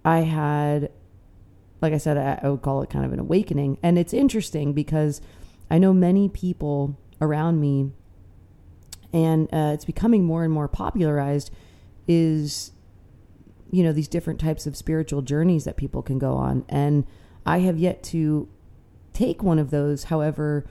I 0.05 0.21
had 0.21 0.91
like 1.83 1.93
I 1.93 1.99
said, 1.99 2.17
I, 2.17 2.47
I 2.47 2.49
would 2.49 2.63
call 2.63 2.81
it 2.81 2.89
kind 2.89 3.05
of 3.05 3.13
an 3.13 3.19
awakening. 3.19 3.77
And 3.83 3.99
it's 3.99 4.15
interesting 4.15 4.73
because 4.73 5.21
I 5.71 5.79
know 5.79 5.93
many 5.93 6.29
people 6.29 6.97
around 7.21 7.61
me, 7.61 7.91
and 9.13 9.53
uh, 9.53 9.73
it's 9.75 9.85
becoming 9.85 10.25
more 10.25 10.45
and 10.45 10.53
more 10.53 10.69
popularized, 10.69 11.51
is, 12.07 12.71
you 13.71 13.83
know, 13.83 13.93
these 13.93 14.09
different 14.09 14.41
types 14.41 14.67
of 14.67 14.77
spiritual 14.77 15.23
journeys 15.23 15.65
that 15.65 15.77
people 15.77 16.03
can 16.03 16.19
go 16.19 16.35
on. 16.35 16.65
And 16.69 17.05
I 17.45 17.59
have 17.59 17.79
yet 17.79 18.03
to 18.05 18.49
take 19.13 19.43
one 19.43 19.59
of 19.59 19.71
those. 19.71 20.05
However, 20.05 20.65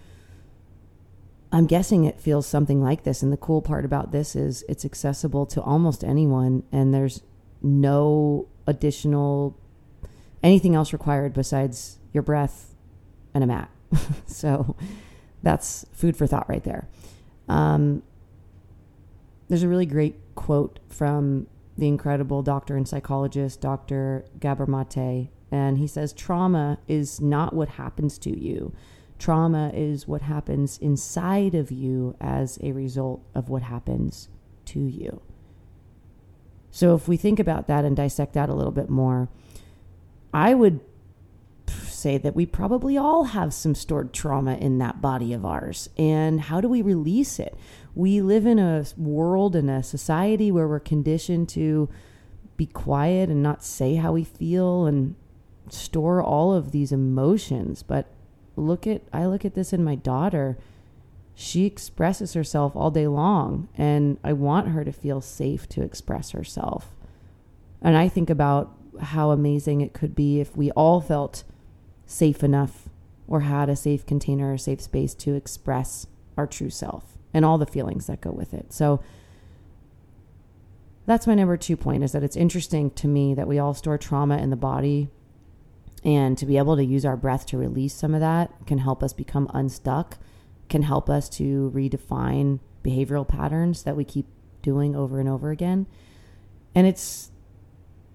I'm 1.51 1.67
guessing 1.67 2.05
it 2.05 2.21
feels 2.21 2.47
something 2.47 2.81
like 2.81 3.03
this. 3.03 3.21
And 3.21 3.33
the 3.33 3.38
cool 3.38 3.61
part 3.61 3.83
about 3.83 4.13
this 4.13 4.33
is 4.33 4.63
it's 4.69 4.85
accessible 4.85 5.45
to 5.47 5.61
almost 5.61 6.05
anyone, 6.05 6.63
and 6.71 6.93
there's 6.93 7.21
no 7.61 8.47
additional 8.68 9.58
anything 10.44 10.75
else 10.75 10.94
required 10.94 11.34
besides 11.34 12.00
your 12.13 12.24
breath 12.24 12.75
and 13.34 13.44
a 13.44 13.48
mat. 13.48 13.70
so 14.25 14.75
that's 15.44 15.86
food 15.91 16.15
for 16.15 16.27
thought 16.27 16.50
right 16.50 16.63
there. 16.63 16.88
Um, 17.48 18.03
there's 19.48 19.63
a 19.63 19.68
really 19.68 19.86
great 19.86 20.15
quote 20.36 20.80
from 20.89 21.48
the 21.77 21.88
incredible 21.88 22.41
doctor 22.41 22.77
and 22.77 22.88
psychologist, 22.88 23.62
Dr. 23.62 24.25
Gabor 24.39 24.65
Mate, 24.65 25.30
and 25.51 25.77
he 25.77 25.88
says, 25.88 26.13
Trauma 26.13 26.80
is 26.88 27.20
not 27.20 27.53
what 27.53 27.70
happens 27.70 28.18
to 28.20 28.30
you. 28.30 28.74
Trauma 29.20 29.72
is 29.74 30.08
what 30.08 30.22
happens 30.22 30.77
inside 30.77 31.53
of 31.53 31.72
you 31.72 32.15
as 32.20 32.58
a 32.63 32.72
result 32.72 33.24
of 33.36 33.50
what 33.50 33.62
happens 33.62 34.30
to 34.65 34.80
you. 34.80 35.22
So, 36.71 36.95
if 36.95 37.07
we 37.07 37.17
think 37.17 37.39
about 37.39 37.67
that 37.67 37.85
and 37.85 37.95
dissect 37.95 38.33
that 38.33 38.49
a 38.49 38.53
little 38.53 38.71
bit 38.71 38.89
more, 38.89 39.29
I 40.33 40.53
would 40.53 40.79
say 42.01 42.17
that 42.17 42.35
we 42.35 42.45
probably 42.45 42.97
all 42.97 43.25
have 43.25 43.53
some 43.53 43.75
stored 43.75 44.11
trauma 44.11 44.55
in 44.55 44.79
that 44.79 45.01
body 45.01 45.33
of 45.33 45.45
ours. 45.45 45.89
And 45.97 46.41
how 46.41 46.59
do 46.59 46.67
we 46.67 46.81
release 46.81 47.39
it? 47.39 47.55
We 47.93 48.21
live 48.21 48.45
in 48.45 48.57
a 48.57 48.85
world 48.97 49.55
and 49.55 49.69
a 49.69 49.83
society 49.83 50.51
where 50.51 50.67
we're 50.67 50.79
conditioned 50.79 51.49
to 51.49 51.89
be 52.57 52.65
quiet 52.65 53.29
and 53.29 53.43
not 53.43 53.63
say 53.63 53.95
how 53.95 54.13
we 54.13 54.23
feel 54.23 54.85
and 54.85 55.15
store 55.69 56.21
all 56.21 56.53
of 56.53 56.71
these 56.71 56.91
emotions. 56.91 57.83
But 57.83 58.07
look 58.55 58.87
at, 58.87 59.03
I 59.13 59.25
look 59.27 59.45
at 59.45 59.53
this 59.53 59.71
in 59.73 59.83
my 59.83 59.95
daughter. 59.95 60.57
She 61.33 61.65
expresses 61.65 62.33
herself 62.33 62.75
all 62.75 62.91
day 62.91 63.07
long, 63.07 63.69
and 63.77 64.17
I 64.23 64.33
want 64.33 64.69
her 64.69 64.83
to 64.83 64.91
feel 64.91 65.21
safe 65.21 65.67
to 65.69 65.81
express 65.81 66.31
herself. 66.31 66.95
And 67.81 67.97
I 67.97 68.09
think 68.09 68.29
about 68.29 68.75
how 69.01 69.31
amazing 69.31 69.81
it 69.81 69.93
could 69.93 70.15
be 70.15 70.39
if 70.39 70.55
we 70.55 70.71
all 70.71 71.01
felt 71.01 71.43
safe 72.05 72.43
enough 72.43 72.89
or 73.27 73.41
had 73.41 73.69
a 73.69 73.75
safe 73.75 74.05
container, 74.05 74.53
a 74.53 74.59
safe 74.59 74.81
space 74.81 75.13
to 75.15 75.33
express 75.33 76.05
our 76.38 76.45
true 76.45 76.69
self 76.69 77.17
and 77.33 77.45
all 77.45 77.57
the 77.57 77.65
feelings 77.65 78.07
that 78.07 78.21
go 78.21 78.31
with 78.31 78.53
it. 78.53 78.73
So 78.73 79.01
that's 81.05 81.25
my 81.25 81.35
number 81.35 81.57
two 81.57 81.77
point 81.77 82.03
is 82.03 82.11
that 82.11 82.23
it's 82.23 82.35
interesting 82.35 82.91
to 82.91 83.07
me 83.07 83.33
that 83.33 83.47
we 83.47 83.57
all 83.57 83.73
store 83.73 83.97
trauma 83.97 84.38
in 84.38 84.50
the 84.50 84.55
body 84.55 85.09
and 86.03 86.38
to 86.38 86.45
be 86.45 86.57
able 86.57 86.75
to 86.75 86.85
use 86.85 87.05
our 87.05 87.17
breath 87.17 87.45
to 87.47 87.57
release 87.57 87.93
some 87.93 88.13
of 88.13 88.19
that 88.19 88.51
can 88.65 88.79
help 88.79 89.03
us 89.03 89.13
become 89.13 89.50
unstuck, 89.53 90.17
can 90.71 90.81
help 90.81 91.09
us 91.09 91.29
to 91.29 91.71
redefine 91.75 92.59
behavioral 92.83 93.27
patterns 93.27 93.83
that 93.83 93.95
we 93.95 94.03
keep 94.03 94.25
doing 94.63 94.95
over 94.95 95.19
and 95.19 95.29
over 95.29 95.51
again. 95.51 95.85
And 96.73 96.87
it's 96.87 97.29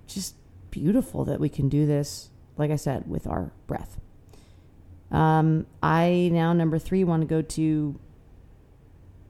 just 0.09 0.35
beautiful 0.71 1.25
that 1.27 1.39
we 1.39 1.49
can 1.49 1.69
do 1.69 1.87
this, 1.87 2.31
like 2.57 2.71
I 2.71 2.77
said, 2.77 3.09
with 3.09 3.27
our 3.27 3.53
breath. 3.67 4.01
Um, 5.11 5.67
I 5.83 6.31
now, 6.33 6.53
number 6.53 6.79
three, 6.79 7.05
want 7.05 7.23
to 7.23 7.27
go 7.27 7.43
to 7.43 8.01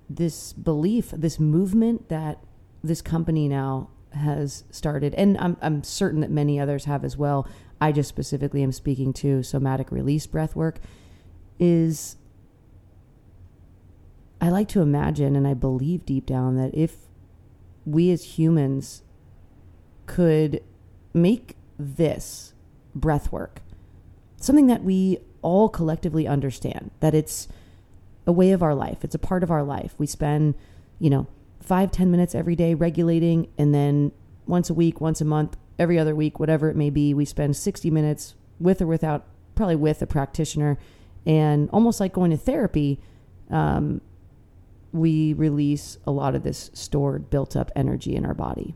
this 0.09 0.53
belief, 0.53 1.11
this 1.11 1.39
movement 1.39 2.09
that 2.09 2.39
this 2.83 3.03
company 3.03 3.49
now 3.49 3.91
has 4.13 4.65
started, 4.71 5.15
and 5.15 5.37
I'm, 5.39 5.57
I'm 5.61 5.83
certain 5.83 6.21
that 6.21 6.31
many 6.31 6.59
others 6.59 6.85
have 6.85 7.05
as 7.05 7.17
well. 7.17 7.47
I 7.81 7.93
just 7.93 8.09
specifically 8.09 8.63
am 8.63 8.73
speaking 8.73 9.13
to 9.15 9.43
somatic 9.43 9.91
release 9.91 10.27
breath 10.27 10.57
work, 10.57 10.79
is 11.59 12.17
I 14.47 14.51
like 14.51 14.69
to 14.69 14.81
imagine 14.81 15.35
and 15.35 15.45
I 15.45 15.55
believe 15.55 16.07
deep 16.07 16.25
down 16.25 16.55
that 16.55 16.73
if 16.73 16.99
we 17.85 18.13
as 18.13 18.39
humans 18.39 19.03
could 20.07 20.61
make 21.13 21.57
this 21.81 22.55
breath 22.95 23.33
work 23.33 23.61
something 24.37 24.69
that 24.69 24.85
we 24.85 25.19
all 25.43 25.69
collectively 25.69 26.29
understand 26.29 26.93
that 27.01 27.13
it's 27.13 27.49
a 28.25 28.31
way 28.31 28.53
of 28.53 28.63
our 28.63 28.73
life 28.73 29.03
it's 29.03 29.17
a 29.17 29.19
part 29.19 29.43
of 29.43 29.51
our 29.51 29.65
life. 29.65 29.97
We 29.99 30.07
spend 30.07 30.55
you 31.01 31.11
know 31.11 31.27
five 31.61 31.91
ten 31.91 32.13
minutes 32.13 32.33
every 32.33 32.55
day 32.55 32.73
regulating 32.73 33.49
and 33.59 33.75
then 33.75 34.13
once 34.47 34.71
a 34.71 34.75
week 34.75 35.01
once 35.01 35.21
a 35.21 35.25
month 35.25 35.57
every 35.77 35.99
other 35.99 36.15
week 36.15 36.39
whatever 36.39 36.71
it 36.71 36.77
may 36.77 36.91
be 36.91 37.13
we 37.13 37.25
spend 37.25 37.57
60 37.57 37.91
minutes 37.91 38.37
with 38.61 38.81
or 38.81 38.87
without 38.87 39.25
probably 39.57 39.75
with 39.75 40.01
a 40.03 40.07
practitioner 40.07 40.79
and 41.27 41.69
almost 41.71 41.99
like 41.99 42.13
going 42.13 42.31
to 42.31 42.37
therapy 42.37 43.01
um, 43.51 44.01
we 44.97 45.35
release 45.35 45.99
a 46.07 46.11
lot 46.11 46.35
of 46.35 46.43
this 46.43 46.71
stored 46.73 47.31
built 47.31 47.55
up 47.55 47.71
energy 47.77 48.17
in 48.17 48.25
our 48.25 48.35
body. 48.35 48.75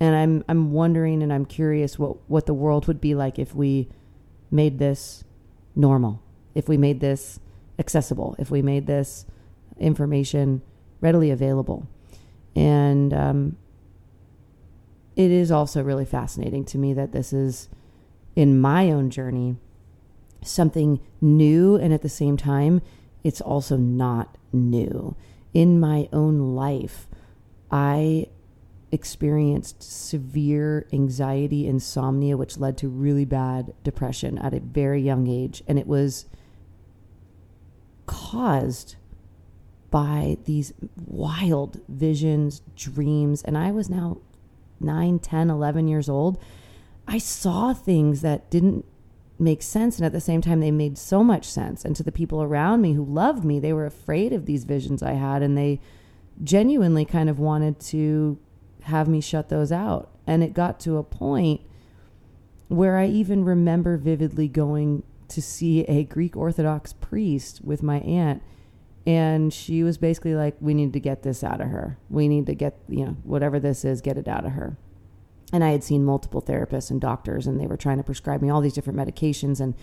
And 0.00 0.14
I'm 0.14 0.44
I'm 0.48 0.72
wondering 0.72 1.22
and 1.22 1.32
I'm 1.32 1.44
curious 1.44 1.98
what 1.98 2.16
what 2.28 2.46
the 2.46 2.54
world 2.54 2.86
would 2.86 3.00
be 3.00 3.14
like 3.14 3.38
if 3.38 3.54
we 3.54 3.88
made 4.50 4.78
this 4.78 5.24
normal, 5.74 6.22
if 6.54 6.68
we 6.68 6.76
made 6.76 7.00
this 7.00 7.40
accessible, 7.78 8.36
if 8.38 8.50
we 8.50 8.62
made 8.62 8.86
this 8.86 9.26
information 9.78 10.62
readily 11.00 11.30
available, 11.30 11.88
and 12.54 13.12
um, 13.12 13.56
it 15.16 15.32
is 15.32 15.50
also 15.50 15.82
really 15.82 16.04
fascinating 16.04 16.64
to 16.64 16.78
me 16.78 16.94
that 16.94 17.10
this 17.12 17.32
is 17.32 17.68
in 18.36 18.60
my 18.60 18.90
own 18.90 19.10
journey 19.10 19.56
something 20.42 21.00
new 21.20 21.74
and 21.74 21.92
at 21.92 22.02
the 22.02 22.08
same 22.08 22.36
time 22.36 22.80
it's 23.24 23.40
also 23.40 23.76
not 23.76 24.38
new 24.52 25.16
in 25.54 25.80
my 25.80 26.08
own 26.12 26.54
life 26.54 27.06
i 27.70 28.26
experienced 28.90 29.82
severe 29.82 30.86
anxiety, 30.92 31.66
insomnia, 31.66 32.36
which 32.36 32.58
led 32.58 32.78
to 32.78 32.88
really 32.88 33.24
bad 33.24 33.72
depression 33.84 34.38
at 34.38 34.54
a 34.54 34.60
very 34.60 35.00
young 35.00 35.26
age. 35.26 35.62
And 35.66 35.78
it 35.78 35.86
was 35.86 36.26
caused 38.06 38.96
by 39.90 40.38
these 40.44 40.72
wild 41.06 41.80
visions, 41.88 42.62
dreams. 42.76 43.42
And 43.42 43.58
I 43.58 43.70
was 43.70 43.90
now 43.90 44.18
9, 44.80 45.18
10, 45.18 45.50
11 45.50 45.88
years 45.88 46.08
old. 46.08 46.42
I 47.06 47.18
saw 47.18 47.74
things 47.74 48.22
that 48.22 48.50
didn't 48.50 48.84
make 49.38 49.62
sense. 49.62 49.96
And 49.96 50.06
at 50.06 50.12
the 50.12 50.20
same 50.20 50.40
time, 50.40 50.60
they 50.60 50.70
made 50.70 50.98
so 50.98 51.22
much 51.22 51.44
sense. 51.44 51.84
And 51.84 51.94
to 51.96 52.02
the 52.02 52.12
people 52.12 52.42
around 52.42 52.80
me 52.80 52.94
who 52.94 53.04
loved 53.04 53.44
me, 53.44 53.60
they 53.60 53.72
were 53.72 53.86
afraid 53.86 54.32
of 54.32 54.46
these 54.46 54.64
visions 54.64 55.02
I 55.02 55.12
had. 55.12 55.42
And 55.42 55.56
they 55.56 55.80
genuinely 56.42 57.04
kind 57.04 57.28
of 57.28 57.38
wanted 57.38 57.80
to 57.80 58.38
have 58.82 59.08
me 59.08 59.20
shut 59.20 59.48
those 59.48 59.72
out. 59.72 60.10
And 60.26 60.42
it 60.42 60.52
got 60.54 60.80
to 60.80 60.96
a 60.98 61.02
point 61.02 61.60
where 62.68 62.98
I 62.98 63.06
even 63.06 63.44
remember 63.44 63.96
vividly 63.96 64.48
going 64.48 65.02
to 65.28 65.42
see 65.42 65.82
a 65.82 66.04
Greek 66.04 66.36
Orthodox 66.36 66.92
priest 66.92 67.60
with 67.62 67.82
my 67.82 68.00
aunt. 68.00 68.42
And 69.06 69.52
she 69.52 69.82
was 69.82 69.96
basically 69.96 70.34
like, 70.34 70.56
We 70.60 70.74
need 70.74 70.92
to 70.92 71.00
get 71.00 71.22
this 71.22 71.42
out 71.42 71.60
of 71.60 71.68
her. 71.68 71.98
We 72.10 72.28
need 72.28 72.46
to 72.46 72.54
get, 72.54 72.78
you 72.88 73.06
know, 73.06 73.16
whatever 73.22 73.58
this 73.58 73.84
is, 73.84 74.00
get 74.00 74.18
it 74.18 74.28
out 74.28 74.44
of 74.44 74.52
her. 74.52 74.76
And 75.52 75.64
I 75.64 75.70
had 75.70 75.82
seen 75.82 76.04
multiple 76.04 76.42
therapists 76.42 76.90
and 76.90 77.00
doctors, 77.00 77.46
and 77.46 77.58
they 77.58 77.66
were 77.66 77.76
trying 77.76 77.96
to 77.96 78.02
prescribe 78.02 78.42
me 78.42 78.50
all 78.50 78.60
these 78.60 78.74
different 78.74 78.98
medications. 78.98 79.60
And 79.60 79.74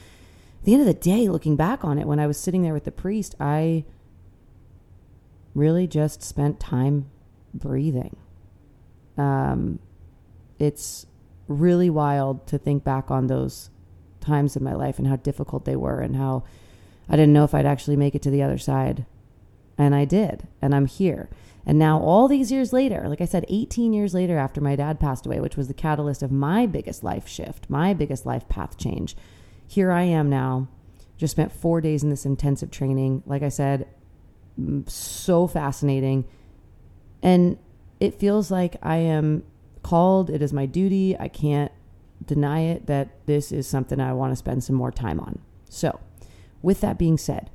at 0.59 0.65
the 0.65 0.73
end 0.73 0.81
of 0.81 0.87
the 0.87 0.93
day, 0.93 1.27
looking 1.27 1.55
back 1.55 1.83
on 1.83 1.97
it, 1.97 2.05
when 2.05 2.19
I 2.19 2.27
was 2.27 2.37
sitting 2.37 2.61
there 2.61 2.73
with 2.73 2.83
the 2.83 2.91
priest, 2.91 3.35
I 3.39 3.85
really 5.55 5.87
just 5.87 6.21
spent 6.21 6.59
time 6.59 7.09
breathing. 7.53 8.15
Um, 9.17 9.79
it's 10.59 11.07
really 11.47 11.89
wild 11.89 12.45
to 12.47 12.57
think 12.57 12.83
back 12.83 13.09
on 13.09 13.27
those 13.27 13.69
times 14.19 14.55
in 14.55 14.63
my 14.63 14.73
life 14.73 14.97
and 14.99 15.07
how 15.07 15.15
difficult 15.15 15.65
they 15.65 15.75
were 15.75 15.99
and 15.99 16.15
how 16.15 16.43
I 17.07 17.15
didn't 17.15 17.33
know 17.33 17.43
if 17.43 17.53
I'd 17.53 17.65
actually 17.65 17.95
make 17.95 18.15
it 18.15 18.21
to 18.23 18.29
the 18.31 18.43
other 18.43 18.57
side. 18.57 19.05
And 19.77 19.93
I 19.93 20.05
did. 20.05 20.47
And 20.61 20.73
I'm 20.73 20.85
here. 20.85 21.29
And 21.65 21.79
now, 21.79 21.99
all 21.99 22.27
these 22.27 22.51
years 22.51 22.71
later, 22.71 23.05
like 23.09 23.21
I 23.21 23.25
said, 23.25 23.45
18 23.49 23.91
years 23.91 24.13
later 24.13 24.37
after 24.37 24.61
my 24.61 24.75
dad 24.75 24.99
passed 24.99 25.25
away, 25.25 25.39
which 25.39 25.57
was 25.57 25.67
the 25.67 25.73
catalyst 25.73 26.21
of 26.21 26.31
my 26.31 26.67
biggest 26.67 27.03
life 27.03 27.27
shift, 27.27 27.69
my 27.69 27.93
biggest 27.93 28.25
life 28.25 28.47
path 28.47 28.77
change, 28.77 29.15
here 29.67 29.91
I 29.91 30.03
am 30.03 30.29
now. 30.29 30.67
Just 31.17 31.31
spent 31.31 31.51
four 31.51 31.81
days 31.81 32.03
in 32.03 32.09
this 32.09 32.25
intensive 32.25 32.69
training. 32.69 33.23
Like 33.25 33.41
I 33.41 33.49
said, 33.49 33.87
so 34.85 35.47
fascinating. 35.47 36.25
And 37.23 37.57
it 37.99 38.19
feels 38.19 38.51
like 38.51 38.75
I 38.83 38.97
am 38.97 39.43
called. 39.81 40.29
It 40.29 40.41
is 40.41 40.53
my 40.53 40.65
duty. 40.65 41.17
I 41.17 41.29
can't 41.29 41.71
deny 42.23 42.61
it 42.61 42.85
that 42.87 43.25
this 43.25 43.51
is 43.51 43.67
something 43.67 43.99
I 43.99 44.13
want 44.13 44.31
to 44.31 44.35
spend 44.35 44.63
some 44.63 44.75
more 44.75 44.91
time 44.91 45.19
on. 45.19 45.39
So, 45.69 45.99
with 46.61 46.81
that 46.81 46.97
being 46.97 47.17
said, 47.17 47.49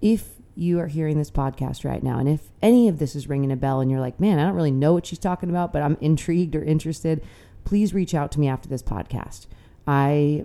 if 0.00 0.39
you 0.60 0.78
are 0.78 0.86
hearing 0.86 1.16
this 1.16 1.30
podcast 1.30 1.84
right 1.84 2.02
now, 2.02 2.18
and 2.18 2.28
if 2.28 2.50
any 2.60 2.86
of 2.86 2.98
this 2.98 3.16
is 3.16 3.28
ringing 3.28 3.50
a 3.50 3.56
bell 3.56 3.80
and 3.80 3.90
you're 3.90 4.00
like, 4.00 4.20
man, 4.20 4.38
I 4.38 4.44
don't 4.44 4.54
really 4.54 4.70
know 4.70 4.92
what 4.92 5.06
she's 5.06 5.18
talking 5.18 5.48
about, 5.48 5.72
but 5.72 5.80
I'm 5.82 5.96
intrigued 6.00 6.54
or 6.54 6.62
interested, 6.62 7.24
please 7.64 7.94
reach 7.94 8.14
out 8.14 8.30
to 8.32 8.40
me 8.40 8.46
after 8.46 8.68
this 8.68 8.82
podcast. 8.82 9.46
I 9.86 10.44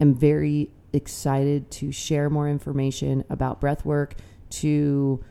am 0.00 0.14
very 0.14 0.70
excited 0.92 1.70
to 1.70 1.92
share 1.92 2.28
more 2.28 2.48
information 2.48 3.24
about 3.30 3.60
breath 3.60 3.84
work, 3.84 4.16
to 4.50 5.24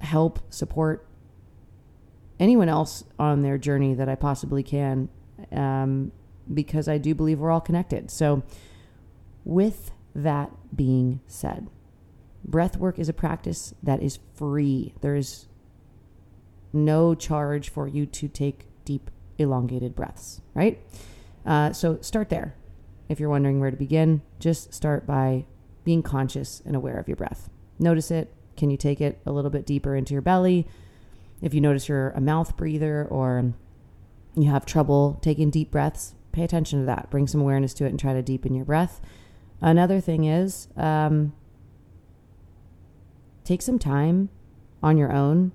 help 0.00 0.40
support 0.52 1.06
anyone 2.40 2.68
else 2.68 3.04
on 3.18 3.42
their 3.42 3.58
journey 3.58 3.94
that 3.94 4.08
I 4.08 4.14
possibly 4.14 4.62
can, 4.62 5.08
um, 5.52 6.12
because 6.52 6.88
I 6.88 6.98
do 6.98 7.14
believe 7.14 7.38
we're 7.40 7.50
all 7.50 7.60
connected. 7.60 8.10
So, 8.10 8.42
with 9.44 9.92
that 10.14 10.50
being 10.74 11.20
said, 11.26 11.68
breath 12.46 12.76
work 12.76 12.98
is 12.98 13.08
a 13.08 13.12
practice 13.12 13.74
that 13.82 14.02
is 14.02 14.18
free. 14.34 14.94
There 15.00 15.16
is 15.16 15.46
no 16.72 17.14
charge 17.14 17.68
for 17.68 17.88
you 17.88 18.06
to 18.06 18.28
take 18.28 18.66
deep, 18.84 19.10
elongated 19.38 19.94
breaths, 19.94 20.40
right? 20.54 20.80
Uh, 21.44 21.72
so, 21.72 21.98
start 22.00 22.28
there. 22.28 22.54
If 23.08 23.20
you're 23.20 23.28
wondering 23.30 23.60
where 23.60 23.70
to 23.70 23.76
begin, 23.76 24.22
just 24.38 24.74
start 24.74 25.06
by 25.06 25.46
being 25.84 26.02
conscious 26.02 26.62
and 26.66 26.74
aware 26.74 26.98
of 26.98 27.08
your 27.08 27.16
breath. 27.16 27.48
Notice 27.78 28.10
it. 28.10 28.34
Can 28.56 28.70
you 28.70 28.76
take 28.76 29.00
it 29.00 29.20
a 29.26 29.32
little 29.32 29.50
bit 29.50 29.66
deeper 29.66 29.94
into 29.94 30.12
your 30.12 30.22
belly? 30.22 30.66
If 31.40 31.54
you 31.54 31.60
notice 31.60 31.88
you're 31.88 32.10
a 32.10 32.20
mouth 32.20 32.56
breather 32.56 33.06
or 33.08 33.52
you 34.34 34.50
have 34.50 34.66
trouble 34.66 35.18
taking 35.22 35.50
deep 35.50 35.70
breaths, 35.70 36.14
pay 36.32 36.42
attention 36.42 36.80
to 36.80 36.86
that. 36.86 37.10
Bring 37.10 37.26
some 37.26 37.40
awareness 37.40 37.74
to 37.74 37.84
it 37.84 37.90
and 37.90 38.00
try 38.00 38.12
to 38.12 38.22
deepen 38.22 38.54
your 38.54 38.64
breath. 38.64 39.00
Another 39.60 40.00
thing 40.00 40.24
is 40.24 40.68
um, 40.76 41.32
take 43.46 43.62
some 43.62 43.78
time 43.78 44.28
on 44.82 44.96
your 44.96 45.12
own 45.12 45.52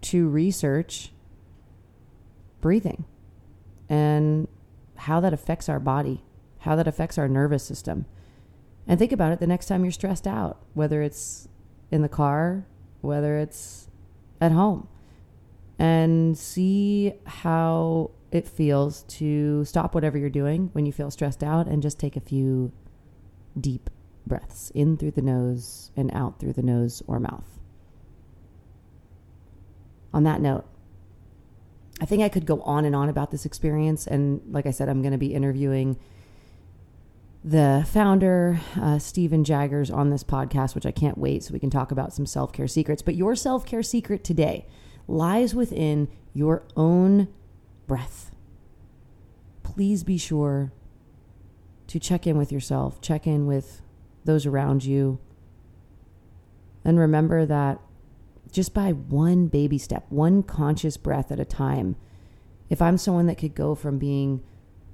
to 0.00 0.28
research 0.28 1.12
breathing 2.60 3.04
and 3.88 4.48
how 4.96 5.20
that 5.20 5.32
affects 5.32 5.68
our 5.68 5.80
body, 5.80 6.22
how 6.60 6.76
that 6.76 6.88
affects 6.88 7.18
our 7.18 7.28
nervous 7.28 7.62
system. 7.62 8.06
And 8.86 8.98
think 8.98 9.12
about 9.12 9.32
it 9.32 9.40
the 9.40 9.46
next 9.46 9.66
time 9.66 9.84
you're 9.84 9.92
stressed 9.92 10.26
out, 10.26 10.62
whether 10.74 11.02
it's 11.02 11.48
in 11.90 12.02
the 12.02 12.08
car, 12.08 12.66
whether 13.00 13.36
it's 13.36 13.88
at 14.40 14.52
home 14.52 14.88
and 15.80 16.36
see 16.36 17.14
how 17.24 18.10
it 18.30 18.46
feels 18.46 19.02
to 19.04 19.64
stop 19.64 19.94
whatever 19.94 20.18
you're 20.18 20.28
doing 20.28 20.68
when 20.72 20.84
you 20.84 20.92
feel 20.92 21.10
stressed 21.10 21.42
out 21.42 21.66
and 21.66 21.82
just 21.82 21.98
take 21.98 22.16
a 22.16 22.20
few 22.20 22.70
deep 23.58 23.88
breaths 24.26 24.70
in 24.74 24.96
through 24.96 25.12
the 25.12 25.22
nose 25.22 25.90
and 25.96 26.10
out 26.12 26.38
through 26.38 26.52
the 26.52 26.62
nose 26.62 27.02
or 27.06 27.18
mouth. 27.20 27.58
On 30.12 30.24
that 30.24 30.40
note, 30.40 30.64
I 32.00 32.06
think 32.06 32.22
I 32.22 32.28
could 32.28 32.46
go 32.46 32.60
on 32.62 32.84
and 32.84 32.96
on 32.96 33.08
about 33.08 33.30
this 33.30 33.44
experience. 33.44 34.06
And 34.06 34.40
like 34.50 34.66
I 34.66 34.70
said, 34.70 34.88
I'm 34.88 35.02
going 35.02 35.12
to 35.12 35.18
be 35.18 35.34
interviewing 35.34 35.98
the 37.44 37.86
founder, 37.90 38.60
uh, 38.80 38.98
Stephen 38.98 39.44
Jaggers, 39.44 39.90
on 39.90 40.10
this 40.10 40.24
podcast, 40.24 40.74
which 40.74 40.86
I 40.86 40.90
can't 40.90 41.18
wait 41.18 41.42
so 41.44 41.52
we 41.52 41.58
can 41.58 41.70
talk 41.70 41.90
about 41.90 42.12
some 42.12 42.26
self 42.26 42.52
care 42.52 42.68
secrets. 42.68 43.02
But 43.02 43.16
your 43.16 43.34
self 43.34 43.66
care 43.66 43.82
secret 43.82 44.24
today 44.24 44.66
lies 45.06 45.54
within 45.54 46.08
your 46.32 46.64
own 46.76 47.28
breath. 47.86 48.30
Please 49.62 50.04
be 50.04 50.18
sure 50.18 50.72
to 51.86 51.98
check 51.98 52.26
in 52.26 52.38
with 52.38 52.52
yourself, 52.52 53.00
check 53.00 53.26
in 53.26 53.46
with 53.46 53.82
those 54.24 54.46
around 54.46 54.84
you, 54.84 55.18
and 56.84 56.98
remember 56.98 57.46
that 57.46 57.80
just 58.50 58.74
by 58.74 58.92
one 58.92 59.46
baby 59.46 59.78
step, 59.78 60.06
one 60.08 60.42
conscious 60.42 60.96
breath 60.96 61.30
at 61.30 61.40
a 61.40 61.44
time, 61.44 61.96
if 62.68 62.82
I'm 62.82 62.98
someone 62.98 63.26
that 63.26 63.38
could 63.38 63.54
go 63.54 63.74
from 63.74 63.98
being 63.98 64.42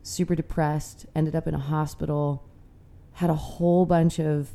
super 0.02 0.34
depressed, 0.34 1.06
ended 1.14 1.34
up 1.34 1.46
in 1.46 1.54
a 1.54 1.58
hospital, 1.58 2.44
had 3.14 3.30
a 3.30 3.34
whole 3.34 3.86
bunch 3.86 4.18
of 4.18 4.50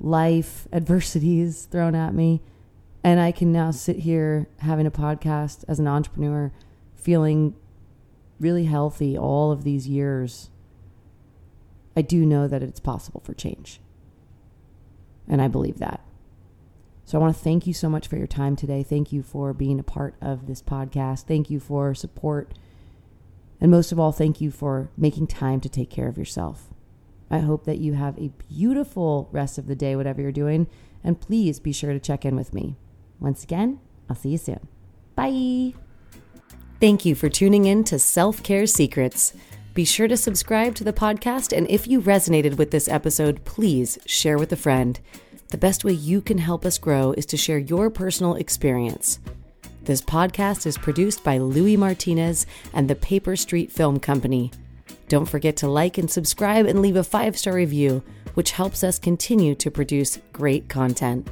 life 0.00 0.66
adversities 0.72 1.64
thrown 1.66 1.94
at 1.94 2.14
me, 2.14 2.42
and 3.04 3.20
I 3.20 3.32
can 3.32 3.52
now 3.52 3.70
sit 3.70 4.00
here 4.00 4.48
having 4.58 4.86
a 4.86 4.90
podcast 4.90 5.64
as 5.66 5.78
an 5.78 5.88
entrepreneur, 5.88 6.52
feeling 6.94 7.54
really 8.38 8.64
healthy 8.64 9.16
all 9.16 9.52
of 9.52 9.64
these 9.64 9.88
years. 9.88 10.50
I 11.96 12.02
do 12.02 12.24
know 12.24 12.48
that 12.48 12.62
it's 12.62 12.80
possible 12.80 13.20
for 13.24 13.34
change. 13.34 13.80
And 15.28 15.40
I 15.40 15.48
believe 15.48 15.78
that. 15.78 16.00
So 17.04 17.18
I 17.18 17.20
want 17.20 17.36
to 17.36 17.42
thank 17.42 17.66
you 17.66 17.74
so 17.74 17.88
much 17.88 18.06
for 18.06 18.16
your 18.16 18.26
time 18.26 18.56
today. 18.56 18.82
Thank 18.82 19.12
you 19.12 19.22
for 19.22 19.52
being 19.52 19.78
a 19.78 19.84
part 19.84 20.14
of 20.20 20.46
this 20.46 20.62
podcast. 20.62 21.24
Thank 21.24 21.50
you 21.50 21.60
for 21.60 21.94
support. 21.94 22.52
And 23.60 23.70
most 23.70 23.92
of 23.92 23.98
all, 23.98 24.12
thank 24.12 24.40
you 24.40 24.50
for 24.50 24.90
making 24.96 25.26
time 25.26 25.60
to 25.60 25.68
take 25.68 25.90
care 25.90 26.08
of 26.08 26.18
yourself. 26.18 26.70
I 27.30 27.38
hope 27.38 27.64
that 27.64 27.78
you 27.78 27.94
have 27.94 28.18
a 28.18 28.32
beautiful 28.48 29.28
rest 29.32 29.58
of 29.58 29.66
the 29.66 29.74
day, 29.74 29.96
whatever 29.96 30.20
you're 30.20 30.32
doing. 30.32 30.68
And 31.02 31.20
please 31.20 31.60
be 31.60 31.72
sure 31.72 31.92
to 31.92 32.00
check 32.00 32.24
in 32.24 32.36
with 32.36 32.52
me. 32.52 32.76
Once 33.20 33.42
again, 33.42 33.80
I'll 34.08 34.16
see 34.16 34.30
you 34.30 34.38
soon. 34.38 34.68
Bye. 35.14 35.74
Thank 36.80 37.04
you 37.04 37.14
for 37.14 37.28
tuning 37.28 37.64
in 37.64 37.84
to 37.84 37.98
Self 37.98 38.42
Care 38.42 38.66
Secrets. 38.66 39.34
Be 39.74 39.86
sure 39.86 40.06
to 40.06 40.18
subscribe 40.18 40.74
to 40.74 40.84
the 40.84 40.92
podcast, 40.92 41.56
and 41.56 41.66
if 41.70 41.86
you 41.86 42.02
resonated 42.02 42.58
with 42.58 42.70
this 42.70 42.88
episode, 42.88 43.42
please 43.46 43.98
share 44.04 44.36
with 44.36 44.52
a 44.52 44.56
friend. 44.56 45.00
The 45.48 45.56
best 45.56 45.82
way 45.82 45.92
you 45.92 46.20
can 46.20 46.36
help 46.36 46.66
us 46.66 46.76
grow 46.76 47.12
is 47.12 47.24
to 47.26 47.38
share 47.38 47.56
your 47.56 47.88
personal 47.88 48.34
experience. 48.34 49.18
This 49.84 50.02
podcast 50.02 50.66
is 50.66 50.76
produced 50.76 51.24
by 51.24 51.38
Louis 51.38 51.78
Martinez 51.78 52.46
and 52.74 52.86
the 52.86 52.94
Paper 52.94 53.34
Street 53.34 53.72
Film 53.72 53.98
Company. 53.98 54.50
Don't 55.08 55.26
forget 55.26 55.56
to 55.58 55.68
like 55.68 55.96
and 55.96 56.10
subscribe 56.10 56.66
and 56.66 56.82
leave 56.82 56.96
a 56.96 57.02
five 57.02 57.38
star 57.38 57.54
review, 57.54 58.02
which 58.34 58.52
helps 58.52 58.84
us 58.84 58.98
continue 58.98 59.54
to 59.54 59.70
produce 59.70 60.18
great 60.34 60.68
content. 60.68 61.28